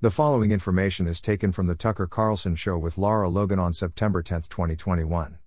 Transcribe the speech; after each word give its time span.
The 0.00 0.12
following 0.12 0.52
information 0.52 1.08
is 1.08 1.20
taken 1.20 1.50
from 1.50 1.66
the 1.66 1.74
Tucker 1.74 2.06
Carlson 2.06 2.54
Show 2.54 2.78
with 2.78 2.98
Lara 2.98 3.28
Logan 3.28 3.58
on 3.58 3.72
September 3.72 4.22
10, 4.22 4.42
2021. 4.42 5.38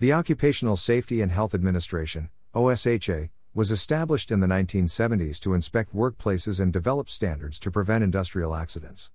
The 0.00 0.12
Occupational 0.12 0.76
Safety 0.76 1.22
and 1.22 1.30
Health 1.30 1.54
Administration, 1.54 2.28
OSHA, 2.52 3.28
was 3.54 3.70
established 3.70 4.32
in 4.32 4.40
the 4.40 4.48
1970s 4.48 5.38
to 5.38 5.54
inspect 5.54 5.94
workplaces 5.94 6.58
and 6.58 6.72
develop 6.72 7.08
standards 7.08 7.60
to 7.60 7.70
prevent 7.70 8.02
industrial 8.02 8.56
accidents. 8.56 9.12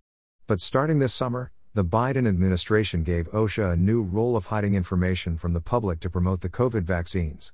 But 0.48 0.62
starting 0.62 1.00
this 1.00 1.14
summer, 1.14 1.52
the 1.74 1.84
Biden 1.84 2.26
administration 2.26 3.04
gave 3.04 3.30
OSHA 3.32 3.74
a 3.74 3.76
new 3.76 4.02
role 4.02 4.38
of 4.38 4.46
hiding 4.46 4.74
information 4.74 5.36
from 5.36 5.52
the 5.52 5.60
public 5.60 6.00
to 6.00 6.10
promote 6.10 6.40
the 6.40 6.48
COVID 6.48 6.84
vaccines. 6.84 7.52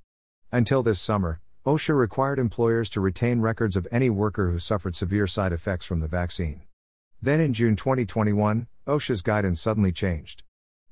Until 0.52 0.84
this 0.84 1.02
summer, 1.02 1.42
OSHA 1.66 1.98
required 1.98 2.38
employers 2.38 2.92
to 2.92 3.02
retain 3.02 3.42
records 3.42 3.76
of 3.76 3.88
any 3.92 4.12
worker 4.12 4.52
who 4.52 4.60
suffered 4.60 4.96
severe 4.96 5.26
side 5.26 5.52
effects 5.52 5.88
from 5.88 6.00
the 6.00 6.08
vaccine. 6.08 6.62
Then 7.24 7.40
in 7.40 7.54
June 7.54 7.78
2021, 7.78 8.68
OSHA's 8.86 9.22
guidance 9.22 9.62
suddenly 9.62 9.94
changed. 9.94 10.44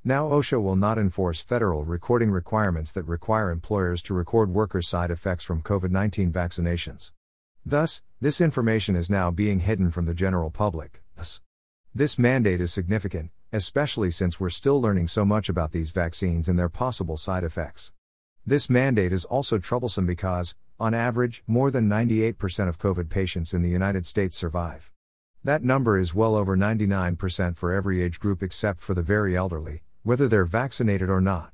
Now 0.02 0.30
OSHA 0.30 0.64
will 0.64 0.78
not 0.78 0.98
enforce 0.98 1.42
federal 1.42 1.84
recording 1.84 2.32
requirements 2.32 2.94
that 2.94 3.04
require 3.04 3.52
employers 3.52 4.02
to 4.04 4.14
record 4.14 4.50
workers' 4.50 4.88
side 4.88 5.12
effects 5.12 5.44
from 5.44 5.62
COVID 5.62 5.92
19 5.92 6.32
vaccinations. 6.32 7.12
Thus, 7.66 8.02
this 8.22 8.40
information 8.40 8.96
is 8.96 9.10
now 9.10 9.30
being 9.30 9.60
hidden 9.60 9.92
from 9.92 10.06
the 10.06 10.14
general 10.14 10.52
public. 10.52 11.02
This 11.94 12.18
mandate 12.18 12.62
is 12.62 12.72
significant, 12.72 13.32
especially 13.52 14.10
since 14.10 14.40
we're 14.40 14.52
still 14.52 14.80
learning 14.80 15.10
so 15.10 15.26
much 15.26 15.50
about 15.50 15.74
these 15.74 15.92
vaccines 15.92 16.48
and 16.48 16.58
their 16.58 16.70
possible 16.70 17.18
side 17.18 17.44
effects. 17.44 17.92
This 18.46 18.70
mandate 18.70 19.12
is 19.12 19.26
also 19.26 19.58
troublesome 19.58 20.06
because, 20.06 20.56
on 20.80 20.94
average, 20.94 21.44
more 21.46 21.72
than 21.72 21.90
98% 21.90 22.70
of 22.70 22.80
COVID 22.80 23.10
patients 23.10 23.54
in 23.54 23.64
the 23.64 23.70
United 23.70 24.06
States 24.06 24.38
survive. 24.38 24.94
That 25.44 25.64
number 25.64 25.98
is 25.98 26.14
well 26.14 26.36
over 26.36 26.56
99% 26.56 27.58
for 27.58 27.74
every 27.74 28.04
age 28.04 28.20
group 28.20 28.44
except 28.44 28.80
for 28.80 28.94
the 28.94 29.02
very 29.02 29.36
elderly, 29.36 29.82
whether 30.04 30.28
they're 30.28 30.46
vaccinated 30.46 31.10
or 31.10 31.20
not. 31.20 31.52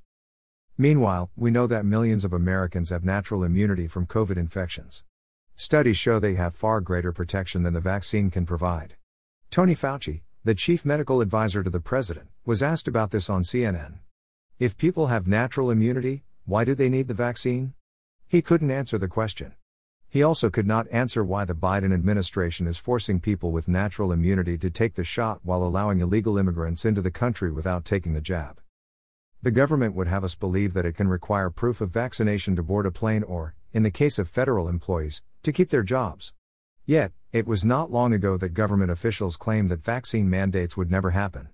Meanwhile, 0.77 1.31
we 1.37 1.51
know 1.51 1.67
that 1.67 1.85
millions 1.85 2.25
of 2.25 2.33
Americans 2.33 2.89
have 2.89 3.05
natural 3.05 3.45
immunity 3.45 3.87
from 3.87 4.05
COVID 4.05 4.35
infections. 4.35 5.05
Studies 5.55 5.97
show 5.97 6.19
they 6.19 6.35
have 6.35 6.53
far 6.53 6.81
greater 6.81 7.13
protection 7.13 7.63
than 7.63 7.73
the 7.73 7.79
vaccine 7.79 8.29
can 8.29 8.45
provide. 8.45 8.97
Tony 9.49 9.73
Fauci, 9.73 10.19
the 10.43 10.53
chief 10.53 10.83
medical 10.83 11.21
advisor 11.21 11.63
to 11.63 11.69
the 11.69 11.79
president, 11.79 12.27
was 12.45 12.61
asked 12.61 12.89
about 12.89 13.11
this 13.11 13.29
on 13.29 13.43
CNN. 13.43 13.99
If 14.59 14.77
people 14.77 15.07
have 15.07 15.27
natural 15.27 15.71
immunity, 15.71 16.23
why 16.45 16.65
do 16.65 16.75
they 16.75 16.89
need 16.89 17.07
the 17.07 17.13
vaccine? 17.13 17.73
He 18.27 18.41
couldn't 18.41 18.69
answer 18.69 18.97
the 18.97 19.07
question. 19.07 19.53
He 20.09 20.23
also 20.23 20.49
could 20.49 20.65
not 20.65 20.87
answer 20.89 21.23
why 21.23 21.45
the 21.45 21.53
Biden 21.53 21.93
administration 21.93 22.65
is 22.65 22.77
forcing 22.77 23.19
people 23.19 23.51
with 23.51 23.67
natural 23.67 24.11
immunity 24.11 24.57
to 24.57 24.69
take 24.69 24.95
the 24.95 25.03
shot 25.03 25.41
while 25.43 25.63
allowing 25.63 25.99
illegal 25.99 26.37
immigrants 26.37 26.85
into 26.85 27.01
the 27.01 27.11
country 27.11 27.51
without 27.51 27.83
taking 27.83 28.13
the 28.13 28.21
jab. 28.21 28.61
The 29.41 29.51
government 29.51 29.95
would 29.95 30.07
have 30.07 30.23
us 30.23 30.33
believe 30.33 30.73
that 30.73 30.85
it 30.85 30.95
can 30.95 31.07
require 31.07 31.49
proof 31.49 31.81
of 31.81 31.91
vaccination 31.91 32.55
to 32.55 32.63
board 32.63 32.85
a 32.85 32.91
plane 32.91 33.23
or, 33.23 33.53
in 33.73 33.83
the 33.83 33.91
case 33.91 34.17
of 34.17 34.29
federal 34.29 34.67
employees, 34.67 35.21
to 35.43 35.51
keep 35.51 35.69
their 35.69 35.83
jobs. 35.83 36.33
Yet, 36.85 37.11
it 37.33 37.45
was 37.45 37.65
not 37.65 37.91
long 37.91 38.13
ago 38.13 38.37
that 38.37 38.53
government 38.53 38.91
officials 38.91 39.35
claimed 39.35 39.69
that 39.69 39.83
vaccine 39.83 40.29
mandates 40.29 40.77
would 40.77 40.89
never 40.89 41.11
happen. 41.11 41.49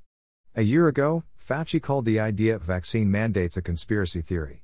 A 0.55 0.61
year 0.61 0.87
ago, 0.87 1.23
Fauci 1.37 1.81
called 1.81 2.05
the 2.05 2.19
idea 2.19 2.55
of 2.55 2.61
vaccine 2.61 3.09
mandates 3.09 3.57
a 3.57 3.61
conspiracy 3.61 4.21
theory. 4.21 4.63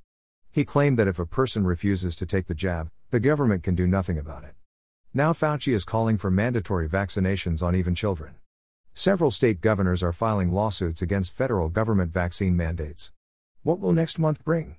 He 0.51 0.63
claimed 0.63 0.97
that 0.99 1.07
if 1.07 1.19
a 1.19 1.25
person 1.25 1.65
refuses 1.65 2.15
to 2.15 2.25
take 2.25 2.45
the 2.45 2.53
jab, 2.53 2.91
the 3.11 3.19
government 3.19 3.63
can 3.63 3.73
do 3.73 3.87
nothing 3.87 4.19
about 4.19 4.43
it. 4.43 4.53
Now 5.15 5.33
Fauci 5.33 5.73
is 5.73 5.83
calling 5.83 6.19
for 6.19 6.29
mandatory 6.29 6.87
vaccinations 6.87 7.63
on 7.63 7.75
even 7.75 7.95
children. 7.95 8.35
Several 8.93 9.31
state 9.31 9.61
governors 9.61 10.03
are 10.03 10.13
filing 10.13 10.53
lawsuits 10.53 11.01
against 11.01 11.33
federal 11.33 11.69
government 11.69 12.13
vaccine 12.13 12.55
mandates. 12.55 13.11
What 13.63 13.79
will 13.79 13.93
next 13.93 14.19
month 14.19 14.43
bring? 14.43 14.75